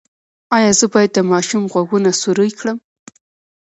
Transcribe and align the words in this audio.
ایا 0.55 0.71
زه 0.79 0.85
باید 0.93 1.11
د 1.13 1.19
ماشوم 1.31 1.63
غوږونه 1.71 2.09
سورۍ 2.21 2.49
کړم؟ 2.59 2.77